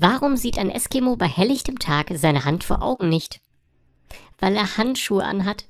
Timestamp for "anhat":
5.24-5.64